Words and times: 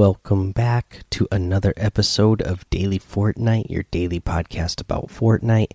welcome 0.00 0.50
back 0.50 1.00
to 1.10 1.28
another 1.30 1.74
episode 1.76 2.40
of 2.40 2.64
Daily 2.70 2.98
Fortnite, 2.98 3.68
your 3.68 3.82
daily 3.90 4.18
podcast 4.18 4.80
about 4.80 5.08
Fortnite. 5.08 5.72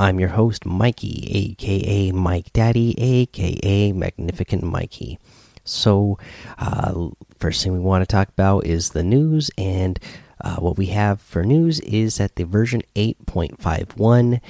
I'm 0.00 0.18
your 0.18 0.30
host, 0.30 0.66
Mikey, 0.66 1.28
aka 1.30 2.10
Mike 2.10 2.52
Daddy, 2.52 2.92
aka 2.98 3.92
Magnificent 3.92 4.64
Mikey. 4.64 5.20
So, 5.62 6.18
uh, 6.58 7.10
first 7.38 7.62
thing 7.62 7.72
we 7.72 7.78
want 7.78 8.02
to 8.02 8.06
talk 8.12 8.30
about 8.30 8.66
is 8.66 8.90
the 8.90 9.04
news, 9.04 9.48
and 9.56 9.96
uh, 10.40 10.56
what 10.56 10.76
we 10.76 10.86
have 10.86 11.20
for 11.20 11.44
news 11.44 11.78
is 11.78 12.16
that 12.16 12.34
the 12.34 12.42
version 12.42 12.82
8.51 12.96 14.40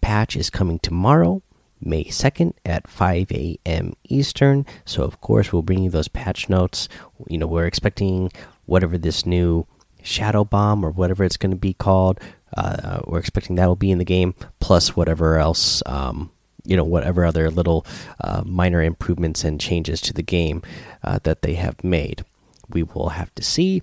patch 0.00 0.36
is 0.36 0.48
coming 0.48 0.78
tomorrow. 0.78 1.42
May 1.80 2.04
2nd 2.04 2.54
at 2.64 2.88
5 2.88 3.32
a.m. 3.32 3.94
Eastern. 4.08 4.66
So, 4.84 5.02
of 5.02 5.20
course, 5.20 5.52
we'll 5.52 5.62
bring 5.62 5.84
you 5.84 5.90
those 5.90 6.08
patch 6.08 6.48
notes. 6.48 6.88
You 7.28 7.38
know, 7.38 7.46
we're 7.46 7.66
expecting 7.66 8.32
whatever 8.66 8.98
this 8.98 9.24
new 9.24 9.66
Shadow 10.02 10.44
Bomb 10.44 10.84
or 10.84 10.90
whatever 10.90 11.24
it's 11.24 11.36
going 11.36 11.50
to 11.50 11.56
be 11.56 11.74
called, 11.74 12.20
uh, 12.56 13.00
we're 13.04 13.18
expecting 13.18 13.56
that 13.56 13.66
will 13.66 13.76
be 13.76 13.90
in 13.90 13.98
the 13.98 14.04
game, 14.04 14.34
plus 14.60 14.96
whatever 14.96 15.38
else, 15.38 15.82
um, 15.86 16.30
you 16.64 16.76
know, 16.76 16.84
whatever 16.84 17.24
other 17.24 17.50
little 17.50 17.86
uh, 18.22 18.42
minor 18.44 18.82
improvements 18.82 19.44
and 19.44 19.60
changes 19.60 20.00
to 20.00 20.12
the 20.12 20.22
game 20.22 20.62
uh, 21.02 21.18
that 21.24 21.42
they 21.42 21.54
have 21.54 21.82
made. 21.84 22.24
We 22.68 22.82
will 22.82 23.10
have 23.10 23.34
to 23.36 23.42
see. 23.42 23.82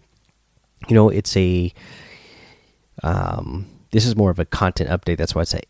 You 0.88 0.96
know, 0.96 1.09
it's 1.09 1.36
a. 1.38 1.74
Um, 3.04 3.68
this 3.92 4.06
is 4.06 4.16
more 4.16 4.32
of 4.32 4.40
a 4.40 4.46
content 4.46 4.90
update. 4.90 5.18
That's 5.18 5.36
why 5.36 5.42
I 5.42 5.46
say 5.46 5.62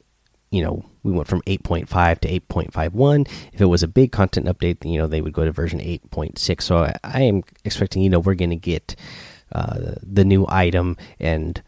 you 0.52 0.62
know 0.64 0.86
we 1.06 1.11
went 1.11 1.28
from 1.28 1.42
8.5 1.44 2.20
to 2.20 2.39
8.51 2.39 3.30
if 3.53 3.61
it 3.61 3.66
was 3.66 3.84
a 3.84 3.88
big 3.88 4.11
content 4.11 4.48
update 4.48 4.84
you 4.84 4.98
know 4.98 5.08
they 5.08 5.22
would 5.22 5.34
go 5.34 5.45
to 5.45 5.52
version 5.52 5.80
8.6 5.80 6.61
so 6.61 6.78
i, 6.78 6.95
I 7.03 7.22
am 7.22 7.44
expecting 7.64 8.02
you 8.02 8.09
know 8.09 8.20
we're 8.20 8.36
going 8.36 8.50
to 8.50 8.56
get 8.56 8.95
uh, 9.52 9.94
the 10.02 10.26
new 10.26 10.45
item 10.50 10.98
and 11.20 11.61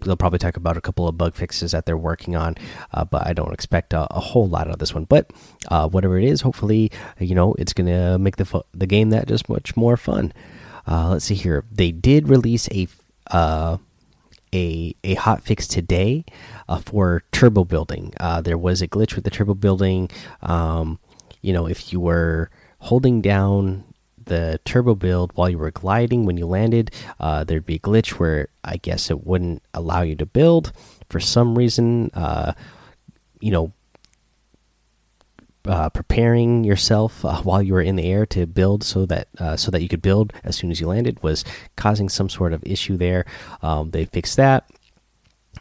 they'll 0.00 0.16
probably 0.16 0.40
talk 0.40 0.56
about 0.56 0.76
a 0.76 0.80
couple 0.80 1.06
of 1.06 1.16
bug 1.16 1.36
fixes 1.36 1.70
that 1.70 1.86
they're 1.86 1.96
working 1.96 2.34
on 2.34 2.56
uh, 2.92 3.04
but 3.04 3.24
i 3.24 3.32
don't 3.32 3.52
expect 3.52 3.92
a, 3.92 4.12
a, 4.12 4.20
whole 4.20 4.48
lot 4.48 4.68
of 4.68 4.78
this 4.80 4.92
one. 4.92 5.04
But 5.04 5.30
uh, 5.68 5.88
whatever 5.88 6.18
it 6.18 6.24
is 6.24 6.40
hopefully 6.40 6.90
you 7.20 7.36
know 7.36 7.54
it's 7.54 7.72
going 7.72 7.86
to 7.86 8.18
make 8.18 8.36
the 8.36 8.62
the 8.74 8.86
game 8.86 9.10
that 9.10 9.28
just 9.28 9.48
much 9.48 9.76
more 9.76 9.96
fun. 9.96 10.32
Uh, 10.86 11.10
let's 11.10 11.24
see 11.24 11.34
here. 11.34 11.64
They 11.72 11.92
did 11.92 12.28
release 12.28 12.68
a 12.70 12.88
uh, 13.30 13.78
a 14.54 14.94
a 15.04 15.14
hot 15.14 15.42
fix 15.42 15.66
today 15.66 16.24
uh, 16.68 16.78
for 16.78 17.22
turbo 17.32 17.64
building. 17.64 18.12
Uh, 18.20 18.40
there 18.40 18.58
was 18.58 18.80
a 18.80 18.88
glitch 18.88 19.14
with 19.14 19.24
the 19.24 19.30
turbo 19.30 19.54
building. 19.54 20.10
Um, 20.42 20.98
you 21.42 21.52
know, 21.52 21.66
if 21.66 21.92
you 21.92 22.00
were 22.00 22.50
holding 22.78 23.20
down 23.20 23.84
the 24.24 24.58
turbo 24.64 24.94
build 24.94 25.32
while 25.34 25.50
you 25.50 25.58
were 25.58 25.70
gliding 25.70 26.24
when 26.24 26.36
you 26.36 26.46
landed, 26.46 26.90
uh, 27.20 27.44
there'd 27.44 27.66
be 27.66 27.76
a 27.76 27.78
glitch 27.78 28.12
where 28.12 28.48
I 28.62 28.76
guess 28.76 29.10
it 29.10 29.26
wouldn't 29.26 29.62
allow 29.74 30.02
you 30.02 30.16
to 30.16 30.26
build 30.26 30.72
for 31.10 31.20
some 31.20 31.56
reason. 31.56 32.10
Uh, 32.14 32.52
you 33.40 33.50
know, 33.50 33.72
uh, 35.66 35.88
preparing 35.88 36.64
yourself 36.64 37.24
uh, 37.24 37.40
while 37.42 37.62
you 37.62 37.72
were 37.72 37.80
in 37.80 37.96
the 37.96 38.04
air 38.04 38.26
to 38.26 38.46
build 38.46 38.84
so 38.84 39.06
that 39.06 39.28
uh, 39.38 39.56
so 39.56 39.70
that 39.70 39.82
you 39.82 39.88
could 39.88 40.02
build 40.02 40.32
as 40.44 40.56
soon 40.56 40.70
as 40.70 40.80
you 40.80 40.86
landed 40.86 41.22
was 41.22 41.44
causing 41.76 42.08
some 42.08 42.28
sort 42.28 42.52
of 42.52 42.62
issue 42.66 42.96
there. 42.96 43.24
Um, 43.62 43.90
they 43.90 44.04
fixed 44.04 44.36
that, 44.36 44.68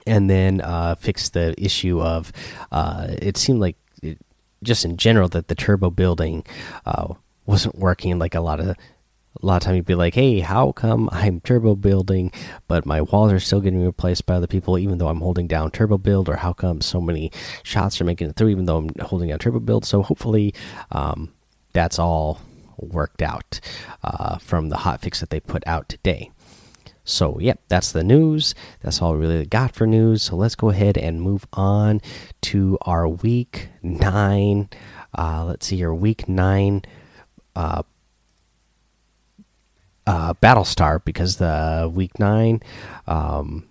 and 0.06 0.30
then 0.30 0.62
uh, 0.62 0.96
fixed 0.96 1.34
the 1.34 1.56
issue 1.58 2.02
of 2.02 2.32
uh, 2.72 3.08
it 3.10 3.38
seemed 3.38 3.62
like 3.62 3.78
it, 4.02 4.18
just 4.62 4.86
in 4.86 4.98
general 4.98 5.30
that 5.30 5.48
the 5.48 5.56
turbo 5.56 5.90
building 5.90 6.46
wasn't 7.46 7.76
working 7.76 8.18
like 8.18 8.36
a 8.36 8.40
lot 8.40 8.60
of 8.62 8.76
a 9.42 9.46
lot 9.46 9.58
of 9.58 9.64
time 9.64 9.76
you'd 9.76 9.86
be 9.86 9.96
like, 9.96 10.16
"Hey, 10.16 10.40
how 10.40 10.72
come 10.72 11.10
I'm 11.12 11.42
turbo 11.42 11.76
building, 11.76 12.32
but 12.68 12.86
my 12.86 13.02
walls 13.02 13.32
are 13.32 13.40
still 13.40 13.62
getting 13.62 13.84
replaced 13.84 14.26
by 14.26 14.36
other 14.36 14.48
people, 14.48 14.78
even 14.78 14.98
though 14.98 15.08
I'm 15.08 15.22
holding 15.22 15.48
down 15.48 15.72
turbo 15.72 15.98
build? 15.98 16.30
Or 16.30 16.38
how 16.38 16.54
come 16.54 16.82
so 16.82 17.02
many 17.02 17.32
shots 17.64 18.00
are 18.00 18.06
making 18.06 18.30
it 18.30 18.36
through, 18.36 18.50
even 18.50 18.66
though 18.66 18.78
I'm 18.78 18.90
holding 19.02 19.30
down 19.30 19.40
turbo 19.40 19.60
build?" 19.60 19.86
So 19.86 20.02
hopefully, 20.02 20.54
um, 20.92 21.34
that's 21.74 22.00
all 22.00 22.42
worked 22.78 23.22
out 23.22 23.60
uh, 24.04 24.38
from 24.38 24.70
the 24.70 24.78
hot 24.78 25.02
fix 25.02 25.20
that 25.20 25.30
they 25.30 25.40
put 25.40 25.66
out 25.68 25.90
today. 25.90 26.32
So, 27.06 27.38
yep, 27.40 27.60
that's 27.68 27.92
the 27.92 28.04
news. 28.04 28.56
That's 28.82 29.02
all 29.02 29.14
we 29.14 29.20
really 29.20 29.46
got 29.46 29.76
for 29.76 29.86
news. 29.86 30.24
So 30.24 30.38
let's 30.38 30.56
go 30.56 30.70
ahead 30.70 30.98
and 30.98 31.22
move 31.22 31.46
on 31.52 32.02
to 32.44 32.78
our 32.84 33.08
week 33.08 33.70
nine. 33.82 34.70
Uh, 35.18 35.44
let's 35.46 35.68
see 35.68 35.76
your 35.76 35.94
week 35.94 36.30
nine 36.30 36.82
uh, 37.56 37.84
uh, 40.06 40.34
Battlestar 40.36 41.04
because 41.04 41.38
the 41.38 41.92
week 41.94 42.20
nine 42.20 42.62
um, 43.08 43.68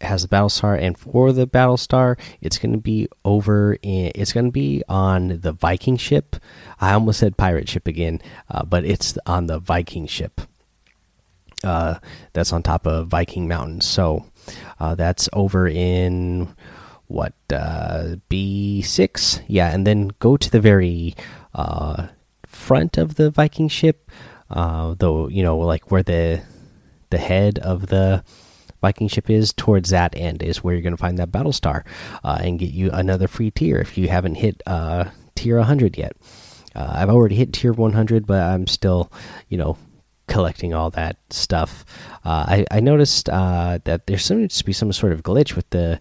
has 0.00 0.22
the 0.22 0.28
Battlestar, 0.28 0.80
and 0.80 0.96
for 0.96 1.32
the 1.32 1.46
Battlestar, 1.46 2.18
it's 2.40 2.58
going 2.58 2.72
to 2.72 2.78
be 2.78 3.08
over. 3.24 3.78
In, 3.82 4.12
it's 4.14 4.32
going 4.32 4.46
to 4.46 4.52
be 4.52 4.82
on 4.88 5.40
the 5.40 5.52
Viking 5.52 5.96
ship. 5.96 6.36
I 6.80 6.92
almost 6.92 7.20
said 7.20 7.36
pirate 7.36 7.68
ship 7.68 7.86
again, 7.86 8.20
uh, 8.50 8.64
but 8.64 8.84
it's 8.84 9.16
on 9.26 9.46
the 9.46 9.58
Viking 9.58 10.06
ship. 10.06 10.40
Uh, 11.64 11.98
that's 12.32 12.52
on 12.52 12.62
top 12.62 12.86
of 12.86 13.08
Viking 13.08 13.48
Mountain. 13.48 13.80
So 13.80 14.26
uh, 14.78 14.94
that's 14.94 15.28
over 15.32 15.66
in 15.66 16.54
what 17.06 17.34
uh, 17.52 18.16
B 18.28 18.82
six, 18.82 19.40
yeah, 19.46 19.72
and 19.72 19.86
then 19.86 20.12
go 20.18 20.36
to 20.36 20.50
the 20.50 20.60
very 20.60 21.14
uh, 21.54 22.08
front 22.44 22.98
of 22.98 23.14
the 23.14 23.30
Viking 23.30 23.68
ship 23.68 24.10
uh, 24.50 24.94
though 24.98 25.28
you 25.28 25.42
know 25.42 25.58
like 25.58 25.90
where 25.90 26.02
the 26.02 26.42
the 27.10 27.18
head 27.18 27.58
of 27.58 27.86
the 27.86 28.24
Viking 28.82 29.08
ship 29.08 29.30
is 29.30 29.52
towards 29.52 29.90
that 29.90 30.14
end 30.16 30.42
is 30.42 30.62
where 30.62 30.74
you're 30.74 30.82
going 30.82 30.92
to 30.92 31.00
find 31.00 31.18
that 31.18 31.32
battle 31.32 31.52
star 31.52 31.84
uh, 32.22 32.38
and 32.40 32.58
get 32.58 32.70
you 32.70 32.90
another 32.92 33.26
free 33.26 33.50
tier 33.50 33.78
if 33.78 33.96
you 33.96 34.08
haven't 34.08 34.36
hit 34.36 34.62
uh, 34.66 35.06
tier 35.34 35.56
100 35.56 35.96
yet. 35.96 36.12
Uh, 36.74 36.92
I've 36.94 37.08
already 37.08 37.36
hit 37.36 37.52
tier 37.52 37.72
100, 37.72 38.26
but 38.26 38.42
I'm 38.42 38.66
still, 38.66 39.10
you 39.48 39.56
know, 39.56 39.78
collecting 40.28 40.74
all 40.74 40.90
that 40.90 41.16
stuff. 41.30 41.84
Uh, 42.24 42.44
I, 42.46 42.66
I 42.70 42.80
noticed 42.80 43.28
uh, 43.28 43.78
that 43.84 44.06
there 44.06 44.18
seems 44.18 44.58
to 44.58 44.64
be 44.64 44.72
some 44.72 44.92
sort 44.92 45.12
of 45.12 45.22
glitch 45.22 45.56
with 45.56 45.68
the 45.70 46.00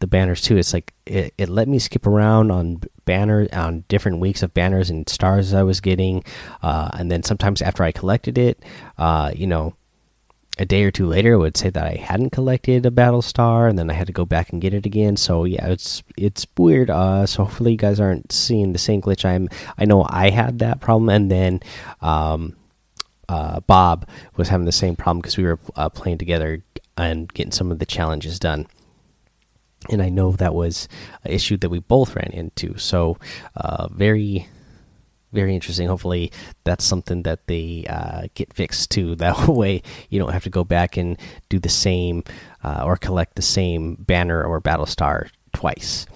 the 0.00 0.06
banners 0.06 0.42
too. 0.42 0.58
It's 0.58 0.74
like 0.74 0.92
it, 1.06 1.32
it 1.38 1.48
let 1.48 1.68
me 1.68 1.78
skip 1.78 2.06
around 2.06 2.50
on 2.50 2.82
banner 3.06 3.48
on 3.52 3.84
different 3.88 4.20
weeks 4.20 4.42
of 4.42 4.52
banners 4.52 4.90
and 4.90 5.08
stars 5.08 5.54
I 5.54 5.62
was 5.62 5.80
getting, 5.80 6.22
uh, 6.62 6.90
and 6.92 7.10
then 7.10 7.22
sometimes 7.22 7.62
after 7.62 7.82
I 7.82 7.92
collected 7.92 8.36
it, 8.36 8.62
uh, 8.98 9.32
you 9.34 9.46
know, 9.46 9.74
a 10.58 10.64
day 10.64 10.84
or 10.84 10.90
two 10.90 11.06
later, 11.06 11.34
it 11.34 11.38
would 11.38 11.56
say 11.56 11.70
that 11.70 11.84
I 11.84 11.96
hadn't 11.96 12.30
collected 12.30 12.86
a 12.86 12.90
battle 12.90 13.22
star, 13.22 13.68
and 13.68 13.78
then 13.78 13.90
I 13.90 13.94
had 13.94 14.06
to 14.06 14.12
go 14.12 14.24
back 14.24 14.50
and 14.50 14.60
get 14.60 14.74
it 14.74 14.86
again. 14.86 15.16
So 15.16 15.44
yeah, 15.44 15.66
it's 15.68 16.02
it's 16.16 16.46
weird. 16.56 16.90
Uh, 16.90 17.26
so 17.26 17.44
hopefully 17.44 17.72
you 17.72 17.78
guys 17.78 18.00
aren't 18.00 18.32
seeing 18.32 18.72
the 18.72 18.78
same 18.78 19.02
glitch. 19.02 19.24
I'm 19.24 19.48
I 19.78 19.84
know 19.84 20.06
I 20.08 20.30
had 20.30 20.58
that 20.60 20.80
problem, 20.80 21.08
and 21.10 21.30
then 21.30 21.60
um, 22.00 22.56
uh, 23.28 23.60
Bob 23.60 24.08
was 24.36 24.48
having 24.48 24.66
the 24.66 24.72
same 24.72 24.96
problem 24.96 25.20
because 25.20 25.36
we 25.36 25.44
were 25.44 25.58
uh, 25.76 25.88
playing 25.90 26.18
together 26.18 26.62
and 26.96 27.32
getting 27.34 27.52
some 27.52 27.70
of 27.70 27.78
the 27.78 27.86
challenges 27.86 28.38
done 28.38 28.66
and 29.90 30.02
I 30.02 30.08
know 30.08 30.32
that 30.32 30.54
was 30.54 30.88
an 31.24 31.32
issue 31.32 31.56
that 31.58 31.70
we 31.70 31.80
both 31.80 32.14
ran 32.14 32.30
into. 32.32 32.76
So, 32.78 33.18
uh, 33.56 33.88
very, 33.88 34.48
very 35.32 35.54
interesting. 35.54 35.88
Hopefully, 35.88 36.32
that's 36.64 36.84
something 36.84 37.22
that 37.22 37.46
they 37.46 37.84
uh, 37.88 38.28
get 38.34 38.52
fixed 38.52 38.90
too. 38.90 39.14
That 39.26 39.48
way, 39.48 39.82
you 40.10 40.18
don't 40.18 40.32
have 40.32 40.44
to 40.44 40.50
go 40.50 40.64
back 40.64 40.96
and 40.96 41.18
do 41.48 41.58
the 41.58 41.68
same 41.68 42.24
uh, 42.62 42.82
or 42.84 42.96
collect 42.96 43.36
the 43.36 43.42
same 43.42 43.94
banner 43.94 44.42
or 44.42 44.60
battle 44.60 44.86
star 44.86 45.28
twice. 45.52 46.06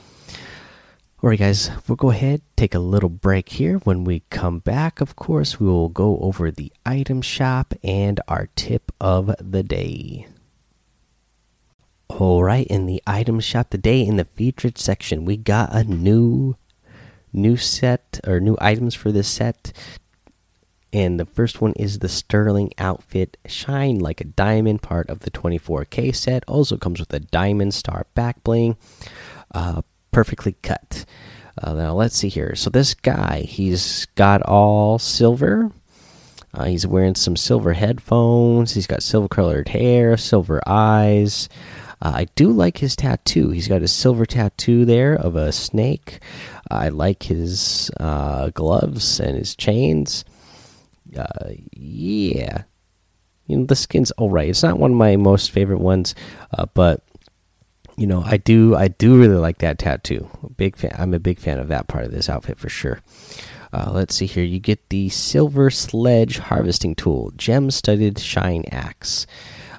All 1.23 1.29
right, 1.29 1.39
guys, 1.39 1.71
we'll 1.87 1.97
go 1.97 2.11
ahead, 2.11 2.41
take 2.57 2.75
a 2.75 2.79
little 2.79 3.11
break 3.11 3.51
here. 3.51 3.77
When 3.81 4.05
we 4.05 4.23
come 4.31 4.61
back, 4.61 5.03
of 5.03 5.17
course, 5.17 5.61
we 5.61 5.67
will 5.67 5.91
go 5.91 6.19
over 6.21 6.51
the 6.51 6.73
item 6.87 7.21
shop 7.21 7.75
and 7.85 8.19
our 8.27 8.49
tip 8.57 8.91
of 8.99 9.35
the 9.39 9.63
day. 9.63 10.27
All 12.21 12.45
right, 12.45 12.67
in 12.67 12.85
the 12.85 13.03
item 13.07 13.41
shop 13.41 13.71
today, 13.71 14.03
in 14.03 14.19
the 14.19 14.27
featured 14.27 14.77
section, 14.77 15.25
we 15.25 15.39
got 15.39 15.75
a 15.75 15.85
new, 15.85 16.55
new 17.33 17.57
set 17.57 18.21
or 18.27 18.41
new 18.41 18.59
items 18.61 18.95
for 18.95 19.11
this 19.11 19.27
set. 19.27 19.73
And 20.93 21.19
the 21.19 21.25
first 21.25 21.63
one 21.63 21.73
is 21.77 22.01
the 22.01 22.11
Sterling 22.11 22.73
outfit, 22.77 23.39
shine 23.47 24.01
like 24.01 24.21
a 24.21 24.25
diamond, 24.25 24.83
part 24.83 25.09
of 25.09 25.21
the 25.21 25.31
24K 25.31 26.15
set. 26.15 26.45
Also 26.47 26.77
comes 26.77 27.01
with 27.01 27.11
a 27.15 27.21
diamond 27.21 27.73
star 27.73 28.07
back 28.15 28.45
bling, 28.45 28.77
uh, 29.55 29.81
perfectly 30.11 30.57
cut. 30.63 31.07
Uh, 31.57 31.73
now 31.73 31.95
let's 31.95 32.19
see 32.19 32.29
here. 32.29 32.55
So 32.55 32.69
this 32.69 32.93
guy, 32.93 33.47
he's 33.49 34.05
got 34.15 34.43
all 34.43 34.99
silver. 34.99 35.73
Uh, 36.53 36.65
he's 36.65 36.87
wearing 36.87 37.15
some 37.15 37.37
silver 37.37 37.73
headphones. 37.73 38.75
He's 38.75 38.87
got 38.87 39.03
silver 39.03 39.29
colored 39.29 39.69
hair, 39.69 40.19
silver 40.19 40.61
eyes. 40.67 41.49
Uh, 42.03 42.13
I 42.15 42.25
do 42.35 42.51
like 42.51 42.79
his 42.79 42.97
tattoo. 42.97 43.51
He's 43.51 43.69
got 43.69 43.83
a 43.83 43.89
silver 43.89 44.25
tattoo 44.25 44.85
there 44.85 45.15
of 45.15 45.37
a 45.37 45.53
snake. 45.53 46.21
I 46.71 46.89
like 46.89 47.25
his 47.25 47.91
uh, 48.01 48.51
gloves 48.51 49.21
and 49.21 49.37
his 49.37 49.55
chains. 49.55 50.25
Uh, 51.17 51.51
yeah, 51.73 52.63
you 53.47 53.57
know 53.57 53.67
the 53.67 53.75
skin's 53.75 54.13
all 54.13 54.31
right. 54.31 54.49
It's 54.49 54.63
not 54.63 54.79
one 54.79 54.93
of 54.93 54.97
my 54.97 55.17
most 55.17 55.51
favorite 55.51 55.81
ones, 55.81 56.15
uh, 56.57 56.67
but 56.73 57.03
you 57.97 58.07
know 58.07 58.23
I 58.25 58.37
do 58.37 58.77
I 58.77 58.89
do 58.89 59.19
really 59.19 59.37
like 59.37 59.59
that 59.59 59.79
tattoo. 59.79 60.29
Big 60.57 60.77
fan. 60.77 60.95
I'm 60.97 61.13
a 61.13 61.19
big 61.19 61.39
fan 61.39 61.59
of 61.59 61.69
that 61.69 61.89
part 61.89 62.05
of 62.05 62.13
this 62.13 62.29
outfit 62.29 62.59
for 62.59 62.69
sure. 62.69 63.01
Uh, 63.73 63.91
let's 63.93 64.15
see 64.15 64.27
here. 64.27 64.45
You 64.45 64.59
get 64.59 64.89
the 64.89 65.09
silver 65.11 65.71
sledge 65.71 66.39
harvesting 66.39 66.95
tool, 66.95 67.33
gem 67.37 67.71
studded 67.71 68.19
shine 68.19 68.65
axe. 68.71 69.27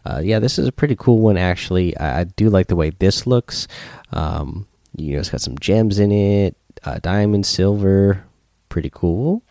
Uh, 0.06 0.22
yeah, 0.24 0.40
this 0.40 0.58
is 0.58 0.68
a 0.68 0.72
pretty 0.72 0.96
cool 0.96 1.20
one 1.20 1.38
actually. 1.38 1.96
I, 1.98 2.22
I 2.22 2.24
do 2.24 2.50
like 2.50 2.68
the 2.68 2.76
way 2.76 2.90
this 2.92 3.28
looks. 3.28 3.68
Um, 4.12 4.68
you 4.96 5.14
know, 5.14 5.20
it's 5.20 5.30
got 5.30 5.42
some 5.42 5.58
gems 5.60 6.00
in 6.00 6.12
it, 6.12 6.58
uh, 6.84 7.00
diamond, 7.02 7.46
silver, 7.46 8.26
pretty 8.70 8.90
cool. 8.94 9.44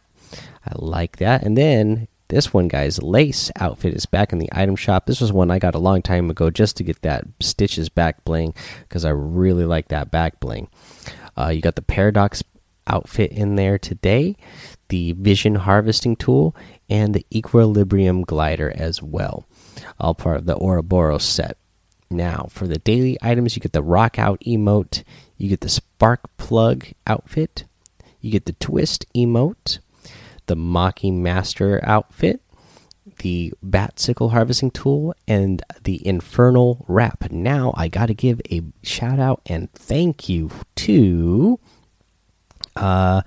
I 0.66 0.72
like 0.74 1.16
that. 1.16 1.42
And 1.42 1.56
then 1.56 2.08
this 2.28 2.52
one, 2.52 2.68
guys, 2.68 3.02
lace 3.02 3.50
outfit 3.56 3.94
is 3.94 4.06
back 4.06 4.32
in 4.32 4.38
the 4.38 4.50
item 4.52 4.76
shop. 4.76 5.06
This 5.06 5.20
was 5.20 5.32
one 5.32 5.50
I 5.50 5.58
got 5.58 5.74
a 5.74 5.80
long 5.80 6.02
time 6.02 6.30
ago 6.30 6.50
just 6.50 6.76
to 6.76 6.84
get 6.84 7.02
that 7.02 7.24
stitches 7.40 7.88
back 7.88 8.24
bling 8.24 8.54
because 8.82 9.04
I 9.04 9.10
really 9.10 9.64
like 9.64 9.88
that 9.88 10.10
back 10.10 10.40
bling. 10.40 10.68
Uh, 11.36 11.48
you 11.48 11.60
got 11.60 11.76
the 11.76 11.82
paradox 11.82 12.42
outfit 12.86 13.32
in 13.32 13.56
there 13.56 13.78
today, 13.78 14.36
the 14.88 15.12
vision 15.12 15.54
harvesting 15.54 16.16
tool, 16.16 16.54
and 16.88 17.14
the 17.14 17.26
equilibrium 17.34 18.22
glider 18.22 18.72
as 18.76 19.02
well. 19.02 19.46
All 19.98 20.14
part 20.14 20.38
of 20.38 20.46
the 20.46 20.56
Ouroboros 20.56 21.24
set. 21.24 21.56
Now, 22.10 22.48
for 22.50 22.66
the 22.66 22.78
daily 22.78 23.16
items, 23.22 23.54
you 23.54 23.60
get 23.60 23.72
the 23.72 23.82
rock 23.82 24.18
out 24.18 24.40
emote, 24.40 25.04
you 25.36 25.48
get 25.48 25.60
the 25.60 25.68
spark 25.68 26.22
plug 26.38 26.86
outfit, 27.06 27.64
you 28.20 28.32
get 28.32 28.46
the 28.46 28.54
twist 28.54 29.06
emote, 29.14 29.78
the 30.46 30.56
Mogul 30.56 31.12
Master 31.12 31.80
outfit, 31.84 32.42
the 33.18 33.52
bat 33.62 34.00
sickle 34.00 34.30
harvesting 34.30 34.72
tool, 34.72 35.14
and 35.28 35.62
the 35.84 36.04
infernal 36.04 36.84
wrap. 36.88 37.30
Now, 37.30 37.72
I 37.76 37.86
got 37.86 38.06
to 38.06 38.14
give 38.14 38.40
a 38.50 38.62
shout 38.82 39.20
out 39.20 39.40
and 39.46 39.72
thank 39.72 40.28
you 40.28 40.50
to 40.76 41.60
uh, 42.74 43.22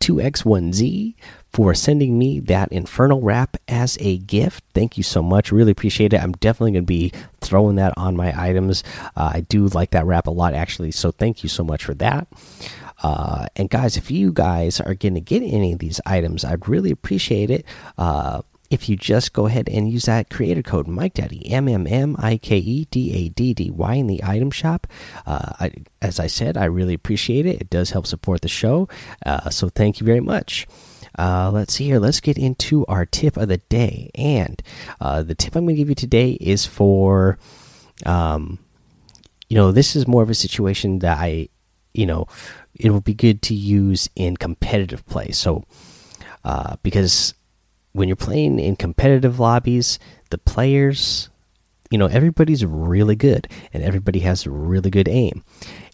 2x1z 0.00 1.14
for 1.52 1.74
sending 1.74 2.18
me 2.18 2.40
that 2.40 2.70
infernal 2.70 3.20
wrap 3.20 3.56
as 3.66 3.96
a 4.00 4.18
gift. 4.18 4.64
Thank 4.74 4.96
you 4.96 5.02
so 5.02 5.22
much. 5.22 5.50
Really 5.50 5.72
appreciate 5.72 6.12
it. 6.12 6.22
I'm 6.22 6.32
definitely 6.32 6.72
going 6.72 6.84
to 6.84 6.86
be 6.86 7.12
throwing 7.40 7.76
that 7.76 7.94
on 7.96 8.16
my 8.16 8.32
items. 8.38 8.84
Uh, 9.16 9.32
I 9.34 9.40
do 9.40 9.66
like 9.68 9.90
that 9.90 10.06
wrap 10.06 10.26
a 10.26 10.30
lot, 10.30 10.54
actually. 10.54 10.92
So 10.92 11.10
thank 11.10 11.42
you 11.42 11.48
so 11.48 11.64
much 11.64 11.84
for 11.84 11.94
that. 11.94 12.28
Uh, 13.02 13.46
and 13.56 13.70
guys, 13.70 13.96
if 13.96 14.10
you 14.10 14.32
guys 14.32 14.80
are 14.80 14.94
going 14.94 15.14
to 15.14 15.20
get 15.20 15.42
any 15.42 15.72
of 15.72 15.78
these 15.78 16.00
items, 16.04 16.44
I'd 16.44 16.68
really 16.68 16.90
appreciate 16.90 17.50
it. 17.50 17.64
Uh, 17.96 18.42
if 18.70 18.88
you 18.88 18.96
just 18.96 19.32
go 19.32 19.46
ahead 19.46 19.68
and 19.68 19.90
use 19.90 20.04
that 20.04 20.28
creator 20.28 20.62
code 20.62 20.86
Mike 20.86 21.14
Daddy 21.14 21.50
M 21.50 21.68
M 21.68 21.86
M 21.86 22.16
I 22.18 22.36
K 22.36 22.58
E 22.58 22.86
D 22.90 23.14
A 23.14 23.28
D 23.30 23.54
D 23.54 23.70
Y 23.70 23.94
in 23.94 24.06
the 24.08 24.22
item 24.22 24.50
shop. 24.50 24.86
Uh, 25.26 25.52
I, 25.60 25.72
as 26.02 26.20
I 26.20 26.26
said, 26.26 26.56
I 26.56 26.66
really 26.66 26.94
appreciate 26.94 27.46
it. 27.46 27.60
It 27.62 27.70
does 27.70 27.90
help 27.90 28.06
support 28.06 28.42
the 28.42 28.48
show. 28.48 28.88
Uh, 29.24 29.48
so 29.48 29.70
thank 29.70 30.00
you 30.00 30.06
very 30.06 30.20
much. 30.20 30.66
Uh, 31.18 31.50
let's 31.52 31.74
see 31.74 31.84
here. 31.84 31.98
Let's 31.98 32.20
get 32.20 32.38
into 32.38 32.86
our 32.86 33.04
tip 33.04 33.36
of 33.36 33.48
the 33.48 33.58
day. 33.58 34.10
And 34.14 34.62
uh, 35.00 35.22
the 35.24 35.34
tip 35.34 35.56
I'm 35.56 35.64
going 35.64 35.74
to 35.74 35.80
give 35.80 35.88
you 35.88 35.94
today 35.96 36.32
is 36.40 36.64
for, 36.64 37.38
um, 38.06 38.60
you 39.48 39.56
know, 39.56 39.72
this 39.72 39.96
is 39.96 40.06
more 40.06 40.22
of 40.22 40.30
a 40.30 40.34
situation 40.34 41.00
that 41.00 41.18
I, 41.18 41.48
you 41.92 42.06
know, 42.06 42.28
it 42.78 42.90
will 42.90 43.00
be 43.00 43.14
good 43.14 43.42
to 43.42 43.54
use 43.54 44.08
in 44.14 44.36
competitive 44.36 45.04
play. 45.06 45.32
So, 45.32 45.64
uh, 46.44 46.76
because 46.84 47.34
when 47.92 48.08
you're 48.08 48.16
playing 48.16 48.60
in 48.60 48.76
competitive 48.76 49.40
lobbies, 49.40 49.98
the 50.30 50.38
players, 50.38 51.30
you 51.90 51.98
know, 51.98 52.06
everybody's 52.06 52.64
really 52.64 53.16
good 53.16 53.48
and 53.72 53.82
everybody 53.82 54.20
has 54.20 54.46
really 54.46 54.90
good 54.90 55.08
aim. 55.08 55.42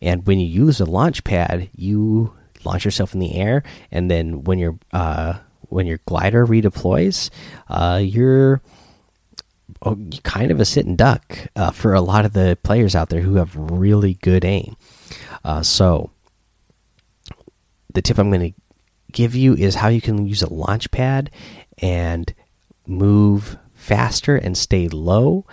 And 0.03 0.27
when 0.27 0.39
you 0.39 0.47
use 0.47 0.81
a 0.81 0.85
launch 0.85 1.25
pad, 1.25 1.71
you 1.75 2.35
launch 2.65 2.85
yourself 2.85 3.15
in 3.15 3.21
the 3.21 3.35
air, 3.35 3.63
and 3.91 4.11
then 4.11 4.45
when 4.45 4.59
your 4.59 4.79
uh, 4.93 5.35
when 5.69 5.87
your 5.87 5.99
glider 6.07 6.47
redeploys, 6.47 7.31
uh, 7.69 8.01
you're 8.03 8.63
oh, 9.83 9.99
kind 10.23 10.51
of 10.51 10.61
a 10.61 10.65
sitting 10.65 10.97
duck 10.97 11.39
uh, 11.57 11.71
for 11.71 11.95
a 11.95 12.01
lot 12.01 12.25
of 12.25 12.33
the 12.33 12.59
players 12.63 12.95
out 12.95 13.09
there 13.09 13.21
who 13.21 13.37
have 13.37 13.57
really 13.57 14.15
good 14.15 14.45
aim. 14.45 14.77
Uh, 15.45 15.63
so, 15.63 16.11
the 17.93 18.03
tip 18.03 18.19
I'm 18.19 18.31
going 18.31 18.53
to 18.53 18.61
give 19.13 19.35
you 19.35 19.55
is 19.55 19.77
how 19.77 19.89
you 19.89 20.01
can 20.01 20.27
use 20.27 20.43
a 20.43 20.53
launch 20.53 20.91
pad 20.91 21.31
and 21.79 22.35
move 22.87 23.59
faster 23.75 24.37
and 24.37 24.57
stay 24.57 24.89
low 24.89 25.47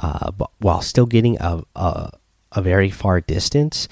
uh, 0.00 0.30
while 0.58 0.80
still 0.80 1.06
getting 1.06 1.36
a, 1.40 1.62
a, 1.74 2.10
a 2.52 2.62
very 2.62 2.90
far 2.90 3.20
distance 3.20 3.88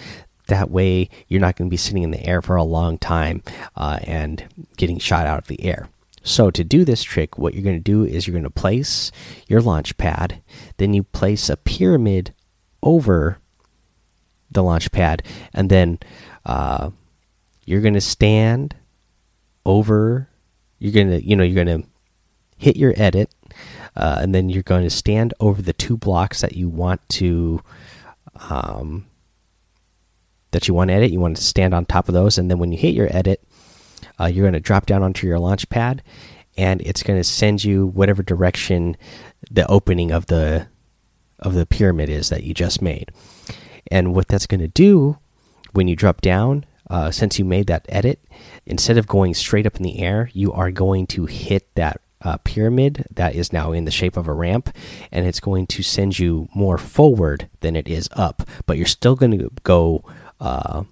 that 0.46 0.70
way, 0.70 1.08
you're 1.28 1.40
not 1.40 1.56
going 1.56 1.68
to 1.68 1.72
be 1.72 1.76
sitting 1.76 2.02
in 2.02 2.10
the 2.10 2.24
air 2.24 2.40
for 2.42 2.56
a 2.56 2.64
long 2.64 2.98
time 2.98 3.42
uh, 3.76 3.98
and 4.04 4.44
getting 4.76 4.98
shot 4.98 5.26
out 5.26 5.38
of 5.38 5.48
the 5.48 5.64
air. 5.64 5.88
So, 6.22 6.50
to 6.50 6.64
do 6.64 6.84
this 6.84 7.04
trick, 7.04 7.38
what 7.38 7.54
you're 7.54 7.62
going 7.62 7.76
to 7.76 7.80
do 7.80 8.04
is 8.04 8.26
you're 8.26 8.32
going 8.32 8.42
to 8.42 8.50
place 8.50 9.12
your 9.46 9.60
launch 9.60 9.96
pad, 9.96 10.42
then 10.76 10.92
you 10.92 11.04
place 11.04 11.48
a 11.48 11.56
pyramid 11.56 12.34
over 12.82 13.38
the 14.50 14.62
launch 14.62 14.90
pad, 14.90 15.22
and 15.54 15.70
then 15.70 16.00
uh, 16.44 16.90
you're 17.64 17.80
going 17.80 17.94
to 17.94 18.00
stand 18.00 18.74
over. 19.64 20.28
You're 20.80 20.92
going 20.92 21.10
to, 21.10 21.24
you 21.24 21.36
know, 21.36 21.44
you're 21.44 21.64
going 21.64 21.82
to 21.82 21.88
hit 22.56 22.76
your 22.76 22.92
edit, 22.96 23.30
uh, 23.94 24.18
and 24.20 24.34
then 24.34 24.48
you're 24.48 24.64
going 24.64 24.82
to 24.82 24.90
stand 24.90 25.32
over 25.38 25.62
the 25.62 25.72
two 25.72 25.96
blocks 25.96 26.40
that 26.40 26.56
you 26.56 26.68
want 26.68 27.08
to 27.10 27.62
um, 28.50 29.06
that 30.52 30.68
you 30.68 30.74
want 30.74 30.88
to 30.88 30.94
edit. 30.94 31.10
You 31.10 31.20
want 31.20 31.36
to 31.36 31.42
stand 31.42 31.74
on 31.74 31.86
top 31.86 32.08
of 32.08 32.14
those, 32.14 32.38
and 32.38 32.50
then 32.50 32.58
when 32.58 32.72
you 32.72 32.78
hit 32.78 32.94
your 32.94 33.08
edit, 33.10 33.42
uh, 34.20 34.26
you're 34.26 34.44
going 34.44 34.54
to 34.54 34.60
drop 34.60 34.86
down 34.86 35.02
onto 35.02 35.26
your 35.26 35.38
launch 35.38 35.68
pad, 35.68 36.02
and 36.56 36.80
it's 36.82 37.02
going 37.02 37.18
to 37.18 37.24
send 37.24 37.64
you 37.64 37.86
whatever 37.86 38.22
direction 38.22 38.96
the 39.50 39.66
opening 39.66 40.10
of 40.10 40.26
the 40.26 40.68
of 41.38 41.54
the 41.54 41.66
pyramid 41.66 42.08
is 42.08 42.30
that 42.30 42.44
you 42.44 42.54
just 42.54 42.80
made. 42.80 43.10
And 43.90 44.14
what 44.14 44.26
that's 44.26 44.46
going 44.46 44.60
to 44.60 44.68
do 44.68 45.18
when 45.72 45.86
you 45.86 45.94
drop 45.94 46.22
down, 46.22 46.64
uh, 46.88 47.10
since 47.10 47.38
you 47.38 47.44
made 47.44 47.66
that 47.66 47.84
edit, 47.88 48.24
instead 48.64 48.96
of 48.96 49.06
going 49.06 49.34
straight 49.34 49.66
up 49.66 49.76
in 49.76 49.82
the 49.82 49.98
air, 49.98 50.30
you 50.32 50.52
are 50.52 50.70
going 50.70 51.06
to 51.08 51.26
hit 51.26 51.74
that 51.74 52.00
uh, 52.22 52.38
pyramid 52.38 53.04
that 53.14 53.34
is 53.34 53.52
now 53.52 53.72
in 53.72 53.84
the 53.84 53.90
shape 53.90 54.16
of 54.16 54.26
a 54.26 54.32
ramp, 54.32 54.74
and 55.12 55.26
it's 55.26 55.40
going 55.40 55.66
to 55.66 55.82
send 55.82 56.18
you 56.18 56.48
more 56.54 56.78
forward 56.78 57.48
than 57.60 57.76
it 57.76 57.86
is 57.86 58.08
up. 58.12 58.42
But 58.64 58.78
you're 58.78 58.86
still 58.86 59.14
going 59.14 59.38
to 59.38 59.50
go 59.62 60.02
uh, 60.40 60.84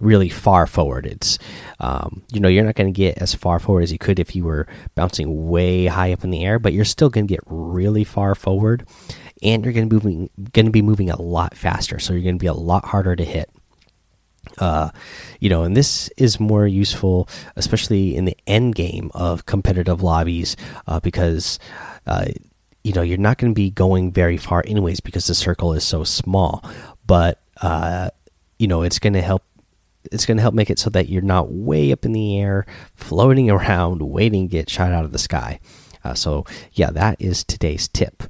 really 0.00 0.28
far 0.28 0.66
forward. 0.66 1.06
It's 1.06 1.38
um, 1.80 2.22
you 2.32 2.40
know 2.40 2.48
you're 2.48 2.64
not 2.64 2.74
going 2.74 2.92
to 2.92 2.96
get 2.96 3.18
as 3.18 3.34
far 3.34 3.58
forward 3.58 3.82
as 3.82 3.92
you 3.92 3.98
could 3.98 4.18
if 4.18 4.34
you 4.36 4.44
were 4.44 4.66
bouncing 4.94 5.48
way 5.48 5.86
high 5.86 6.12
up 6.12 6.24
in 6.24 6.30
the 6.30 6.44
air, 6.44 6.58
but 6.58 6.72
you're 6.72 6.84
still 6.84 7.10
going 7.10 7.26
to 7.26 7.32
get 7.32 7.40
really 7.46 8.04
far 8.04 8.34
forward, 8.34 8.86
and 9.42 9.64
you're 9.64 9.72
going 9.72 9.88
to 9.88 9.94
moving 9.94 10.30
going 10.52 10.66
to 10.66 10.72
be 10.72 10.82
moving 10.82 11.10
a 11.10 11.20
lot 11.20 11.56
faster. 11.56 11.98
So 11.98 12.12
you're 12.12 12.22
going 12.22 12.38
to 12.38 12.42
be 12.42 12.46
a 12.46 12.54
lot 12.54 12.86
harder 12.86 13.16
to 13.16 13.24
hit. 13.24 13.50
Uh, 14.58 14.90
you 15.40 15.50
know, 15.50 15.64
and 15.64 15.76
this 15.76 16.08
is 16.16 16.38
more 16.38 16.66
useful, 16.66 17.28
especially 17.56 18.16
in 18.16 18.24
the 18.24 18.36
end 18.46 18.74
game 18.74 19.10
of 19.12 19.44
competitive 19.44 20.02
lobbies, 20.02 20.56
uh, 20.86 21.00
because 21.00 21.58
uh, 22.06 22.26
you 22.84 22.92
know 22.92 23.02
you're 23.02 23.18
not 23.18 23.38
going 23.38 23.52
to 23.52 23.54
be 23.54 23.70
going 23.70 24.12
very 24.12 24.36
far 24.36 24.62
anyways 24.66 25.00
because 25.00 25.26
the 25.26 25.34
circle 25.34 25.72
is 25.72 25.84
so 25.84 26.04
small. 26.04 26.64
But 27.06 27.40
uh, 27.60 28.10
you 28.58 28.66
know 28.66 28.82
it's 28.82 28.98
going 28.98 29.12
to 29.12 29.22
help 29.22 29.42
it's 30.12 30.24
going 30.24 30.36
to 30.36 30.42
help 30.42 30.54
make 30.54 30.70
it 30.70 30.78
so 30.78 30.88
that 30.90 31.08
you're 31.08 31.22
not 31.22 31.50
way 31.50 31.90
up 31.90 32.04
in 32.04 32.12
the 32.12 32.38
air 32.38 32.64
floating 32.94 33.50
around 33.56 34.02
waiting 34.02 34.48
to 34.48 34.52
get 34.52 34.70
shot 34.70 34.92
out 34.92 35.04
of 35.04 35.12
the 35.12 35.18
sky. 35.18 35.58
Uh, 36.04 36.14
so 36.14 36.44
yeah 36.72 36.88
that 36.90 37.20
is 37.20 37.42
today's 37.42 37.88
tip. 37.88 38.22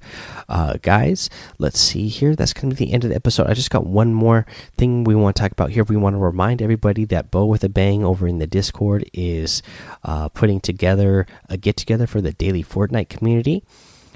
Uh, 0.48 0.74
guys 0.80 1.28
let's 1.58 1.78
see 1.78 2.08
here. 2.08 2.34
That's 2.34 2.54
going 2.54 2.70
to 2.70 2.76
be 2.76 2.86
the 2.86 2.92
end 2.92 3.04
of 3.04 3.10
the 3.10 3.16
episode. 3.16 3.48
I 3.48 3.54
just 3.54 3.70
got 3.70 3.86
one 3.86 4.14
more 4.14 4.46
thing 4.78 5.04
we 5.04 5.14
want 5.14 5.36
to 5.36 5.42
talk 5.42 5.52
about 5.52 5.70
here. 5.70 5.84
We 5.84 5.96
want 5.96 6.14
to 6.14 6.18
remind 6.18 6.62
everybody 6.62 7.04
that 7.06 7.30
bow 7.30 7.44
with 7.44 7.62
a 7.64 7.68
bang 7.68 8.02
over 8.02 8.26
in 8.26 8.38
the 8.38 8.46
discord 8.46 9.08
is 9.12 9.62
uh, 10.04 10.30
putting 10.30 10.60
together 10.60 11.26
a 11.50 11.58
get 11.58 11.76
together 11.76 12.06
for 12.06 12.22
the 12.22 12.32
daily 12.32 12.64
fortnite 12.64 13.10
community. 13.10 13.62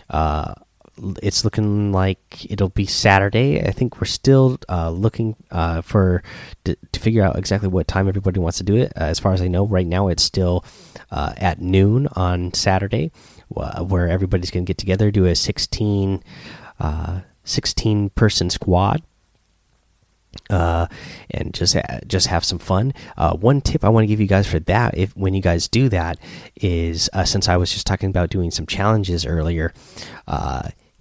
Uh, 0.09 0.55
it's 1.23 1.45
looking 1.45 1.93
like 1.93 2.47
it'll 2.51 2.69
be 2.69 2.87
Saturday. 2.87 3.61
I 3.61 3.71
think 3.71 4.01
we're 4.01 4.07
still 4.07 4.59
uh, 4.69 4.91
looking 4.91 5.37
uh, 5.51 5.83
for 5.83 6.23
to, 6.65 6.77
to, 6.93 7.01
figure 7.01 7.23
out 7.23 7.39
exactly 7.39 7.69
what 7.69 7.89
time 7.89 8.09
everybody 8.09 8.41
wants 8.41 8.59
to 8.59 8.65
do 8.65 8.77
it. 8.77 8.93
Uh, 8.97 9.05
as 9.05 9.19
far 9.19 9.33
as 9.33 9.41
I 9.41 9.49
know, 9.49 9.67
right 9.67 9.87
now 9.87 10.09
it's 10.09 10.23
still 10.23 10.65
uh, 11.11 11.33
at 11.37 11.61
noon 11.61 12.09
on 12.09 12.53
Saturday, 12.55 13.11
where 13.49 14.09
everybody's 14.09 14.51
going 14.51 14.65
to 14.65 14.71
get 14.71 14.79
together, 14.79 15.11
do 15.11 15.27
a 15.27 15.35
16, 15.35 16.23
uh, 16.79 17.21
16 17.45 18.11
person 18.11 18.51
squad. 18.51 19.03
uh, 20.49 20.87
and 21.31 21.53
just 21.53 21.77
just 22.07 22.29
have 22.29 22.45
some 22.45 22.59
fun. 22.59 22.93
One 23.17 23.61
tip 23.61 23.85
I 23.85 23.89
want 23.89 24.05
to 24.05 24.09
give 24.09 24.21
you 24.21 24.29
guys 24.29 24.47
for 24.47 24.61
that, 24.61 24.97
if 24.97 25.17
when 25.17 25.35
you 25.35 25.43
guys 25.43 25.67
do 25.67 25.89
that, 25.89 26.19
is 26.57 27.11
since 27.25 27.49
I 27.49 27.57
was 27.57 27.73
just 27.73 27.87
talking 27.87 28.11
about 28.11 28.31
doing 28.31 28.51
some 28.51 28.67
challenges 28.67 29.27
earlier, 29.27 29.73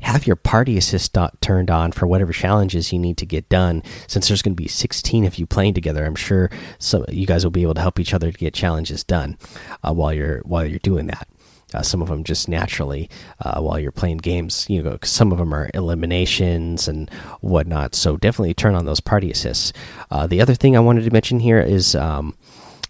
have 0.01 0.27
your 0.27 0.35
party 0.35 0.77
assist 0.77 1.17
turned 1.41 1.69
on 1.69 1.91
for 1.91 2.07
whatever 2.07 2.33
challenges 2.33 2.93
you 2.93 2.99
need 2.99 3.17
to 3.17 3.25
get 3.25 3.49
done. 3.49 3.83
Since 4.07 4.27
there's 4.27 4.41
going 4.41 4.55
to 4.55 4.61
be 4.61 4.67
16 4.67 5.25
of 5.25 5.37
you 5.37 5.45
playing 5.45 5.73
together, 5.73 6.05
I'm 6.05 6.15
sure 6.15 6.49
some 6.77 7.05
you 7.09 7.25
guys 7.25 7.43
will 7.43 7.51
be 7.51 7.63
able 7.63 7.73
to 7.75 7.81
help 7.81 7.99
each 7.99 8.13
other 8.13 8.31
to 8.31 8.37
get 8.37 8.53
challenges 8.53 9.03
done 9.03 9.37
uh, 9.83 9.93
while 9.93 10.13
you're 10.13 10.39
while 10.39 10.65
you're 10.65 10.79
doing 10.79 11.07
that. 11.07 11.27
Uh, 11.73 11.83
some 11.83 12.01
of 12.01 12.07
them 12.07 12.23
just 12.23 12.49
naturally 12.49 13.09
uh, 13.41 13.61
while 13.61 13.79
you're 13.79 13.91
playing 13.91 14.17
games. 14.17 14.65
You 14.69 14.81
know, 14.81 14.97
some 15.03 15.31
of 15.31 15.37
them 15.37 15.53
are 15.53 15.69
eliminations 15.73 16.87
and 16.87 17.09
whatnot. 17.41 17.93
So 17.93 18.17
definitely 18.17 18.55
turn 18.55 18.73
on 18.73 18.85
those 18.85 18.99
party 18.99 19.29
assists. 19.29 19.71
Uh, 20.09 20.25
the 20.25 20.41
other 20.41 20.55
thing 20.55 20.75
I 20.75 20.79
wanted 20.79 21.03
to 21.03 21.11
mention 21.11 21.39
here 21.39 21.59
is 21.59 21.93
um, 21.93 22.35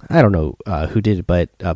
I 0.10 0.22
don't 0.22 0.32
know 0.32 0.56
uh, 0.66 0.88
who 0.88 1.02
did 1.02 1.20
it, 1.20 1.28
but 1.28 1.50
uh, 1.62 1.76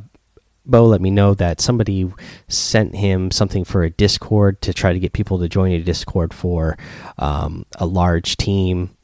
Bo 0.65 0.85
let 0.85 1.01
me 1.01 1.11
know 1.11 1.33
that 1.33 1.59
somebody 1.59 2.09
sent 2.47 2.95
him 2.95 3.31
something 3.31 3.65
for 3.65 3.83
a 3.83 3.89
Discord 3.89 4.61
to 4.61 4.73
try 4.73 4.93
to 4.93 4.99
get 4.99 5.13
people 5.13 5.39
to 5.39 5.49
join 5.49 5.71
a 5.71 5.81
Discord 5.81 6.33
for 6.33 6.77
um, 7.17 7.65
a 7.77 7.85
large 7.85 8.37
team 8.37 8.95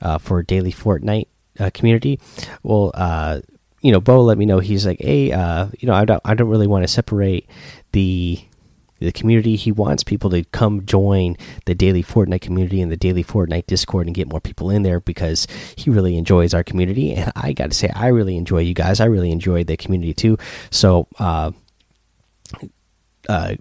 uh, 0.00 0.18
for 0.18 0.42
daily 0.42 0.72
Fortnite 0.72 1.26
uh, 1.58 1.70
community. 1.74 2.20
Well, 2.62 2.92
uh, 2.94 3.40
you 3.80 3.90
know, 3.90 4.00
Bo 4.00 4.22
let 4.22 4.38
me 4.38 4.46
know 4.46 4.60
he's 4.60 4.86
like, 4.86 5.00
hey, 5.00 5.32
uh, 5.32 5.68
you 5.78 5.86
know, 5.86 5.94
I 5.94 6.04
don't, 6.04 6.20
I 6.24 6.34
don't 6.34 6.48
really 6.48 6.68
want 6.68 6.84
to 6.84 6.88
separate 6.88 7.48
the 7.90 8.40
the 9.02 9.12
community. 9.12 9.56
He 9.56 9.72
wants 9.72 10.02
people 10.04 10.30
to 10.30 10.44
come 10.44 10.84
join 10.86 11.36
the 11.66 11.74
daily 11.74 12.02
Fortnite 12.02 12.40
community 12.40 12.80
and 12.80 12.90
the 12.90 12.96
daily 12.96 13.24
Fortnite 13.24 13.66
Discord 13.66 14.06
and 14.06 14.14
get 14.14 14.30
more 14.30 14.40
people 14.40 14.70
in 14.70 14.82
there 14.82 15.00
because 15.00 15.46
he 15.76 15.90
really 15.90 16.16
enjoys 16.16 16.54
our 16.54 16.64
community. 16.64 17.14
And 17.14 17.32
I 17.36 17.52
got 17.52 17.70
to 17.70 17.76
say, 17.76 17.90
I 17.94 18.08
really 18.08 18.36
enjoy 18.36 18.60
you 18.60 18.74
guys. 18.74 19.00
I 19.00 19.06
really 19.06 19.30
enjoy 19.30 19.64
the 19.64 19.76
community 19.76 20.14
too. 20.14 20.38
So, 20.70 21.08
uh, 21.18 21.52
uh, 23.28 23.56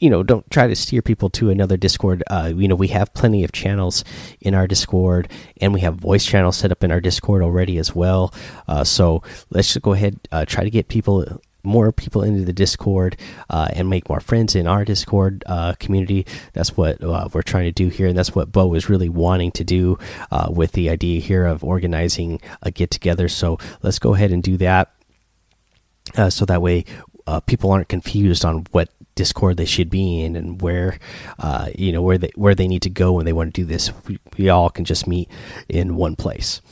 you 0.00 0.10
know, 0.10 0.22
don't 0.22 0.48
try 0.50 0.66
to 0.66 0.76
steer 0.76 1.02
people 1.02 1.28
to 1.30 1.50
another 1.50 1.76
Discord. 1.76 2.22
Uh, 2.28 2.52
you 2.54 2.68
know, 2.68 2.76
we 2.76 2.88
have 2.88 3.12
plenty 3.14 3.42
of 3.42 3.52
channels 3.52 4.04
in 4.40 4.54
our 4.54 4.66
Discord, 4.66 5.28
and 5.60 5.74
we 5.74 5.80
have 5.80 5.96
voice 5.96 6.24
channels 6.24 6.56
set 6.56 6.70
up 6.70 6.84
in 6.84 6.92
our 6.92 7.00
Discord 7.00 7.42
already 7.42 7.78
as 7.78 7.94
well. 7.94 8.32
Uh, 8.68 8.84
so 8.84 9.22
let's 9.50 9.68
just 9.72 9.82
go 9.82 9.92
ahead, 9.92 10.20
uh, 10.30 10.44
try 10.44 10.62
to 10.62 10.70
get 10.70 10.88
people 10.88 11.40
more 11.68 11.92
people 11.92 12.22
into 12.22 12.44
the 12.44 12.52
Discord 12.52 13.16
uh, 13.50 13.68
and 13.72 13.88
make 13.88 14.08
more 14.08 14.20
friends 14.20 14.56
in 14.56 14.66
our 14.66 14.84
Discord 14.84 15.44
uh, 15.46 15.74
community. 15.78 16.26
That's 16.54 16.76
what 16.76 17.02
uh, 17.04 17.28
we're 17.32 17.42
trying 17.42 17.66
to 17.66 17.72
do 17.72 17.88
here, 17.88 18.08
and 18.08 18.16
that's 18.16 18.34
what 18.34 18.50
Bo 18.50 18.74
is 18.74 18.88
really 18.88 19.08
wanting 19.08 19.52
to 19.52 19.64
do 19.64 19.98
uh, 20.30 20.48
with 20.50 20.72
the 20.72 20.88
idea 20.90 21.20
here 21.20 21.44
of 21.44 21.62
organizing 21.62 22.40
a 22.62 22.70
get 22.70 22.90
together. 22.90 23.28
So 23.28 23.58
let's 23.82 23.98
go 23.98 24.14
ahead 24.14 24.32
and 24.32 24.42
do 24.42 24.56
that, 24.56 24.92
uh, 26.16 26.30
so 26.30 26.44
that 26.46 26.62
way 26.62 26.84
uh, 27.26 27.40
people 27.40 27.70
aren't 27.70 27.88
confused 27.88 28.44
on 28.44 28.66
what 28.72 28.88
Discord 29.14 29.56
they 29.56 29.64
should 29.64 29.90
be 29.90 30.22
in 30.22 30.36
and 30.36 30.62
where 30.62 30.98
you 31.74 31.92
know 31.92 32.02
where 32.02 32.18
they 32.18 32.30
where 32.36 32.54
they 32.54 32.68
need 32.68 32.82
to 32.82 32.90
go 32.90 33.12
when 33.12 33.26
they 33.26 33.32
want 33.32 33.52
to 33.52 33.60
do 33.60 33.66
this. 33.66 33.90
We, 34.06 34.18
we 34.38 34.48
all 34.48 34.70
can 34.70 34.84
just 34.84 35.06
meet 35.06 35.28
in 35.68 35.96
one 35.96 36.16
place. 36.16 36.62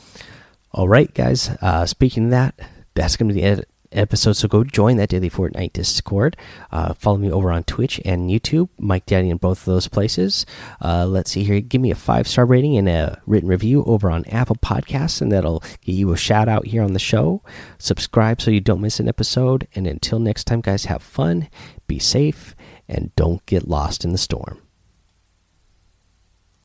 All 0.71 0.87
right, 0.87 1.13
guys. 1.13 1.49
speaking 1.85 2.25
of 2.25 2.31
that, 2.31 2.55
that's 2.95 3.15
going 3.15 3.27
to 3.27 3.33
be 3.33 3.41
the 3.41 3.47
edit 3.47 3.69
episode. 3.91 4.33
So 4.33 4.47
go 4.47 4.63
join 4.63 4.97
that 4.97 5.09
daily 5.09 5.29
Fortnite 5.29 5.73
Discord. 5.73 6.37
Uh, 6.71 6.93
follow 6.93 7.17
me 7.17 7.31
over 7.31 7.51
on 7.51 7.63
Twitch 7.63 7.99
and 8.05 8.29
YouTube, 8.29 8.69
Mike 8.79 9.05
Daddy 9.05 9.29
in 9.29 9.37
both 9.37 9.59
of 9.59 9.65
those 9.65 9.87
places. 9.87 10.45
Uh, 10.83 11.05
let's 11.05 11.31
see 11.31 11.43
here. 11.43 11.59
Give 11.61 11.81
me 11.81 11.91
a 11.91 11.95
five 11.95 12.27
star 12.27 12.45
rating 12.45 12.77
and 12.77 12.89
a 12.89 13.21
written 13.25 13.49
review 13.49 13.83
over 13.85 14.09
on 14.09 14.25
Apple 14.25 14.57
Podcasts, 14.57 15.21
and 15.21 15.31
that'll 15.31 15.63
get 15.81 15.93
you 15.93 16.11
a 16.11 16.17
shout 16.17 16.47
out 16.47 16.67
here 16.67 16.83
on 16.83 16.93
the 16.93 16.99
show. 16.99 17.41
Subscribe 17.77 18.41
so 18.41 18.51
you 18.51 18.61
don't 18.61 18.81
miss 18.81 18.99
an 18.99 19.07
episode. 19.07 19.67
And 19.75 19.87
until 19.87 20.19
next 20.19 20.45
time, 20.45 20.61
guys, 20.61 20.85
have 20.85 21.01
fun, 21.01 21.49
be 21.87 21.99
safe, 21.99 22.55
and 22.87 23.15
don't 23.15 23.45
get 23.45 23.67
lost 23.67 24.05
in 24.05 24.11
the 24.11 24.17
storm. 24.17 24.66